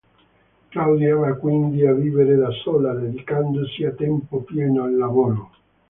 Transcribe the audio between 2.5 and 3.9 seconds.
sola, dedicandosi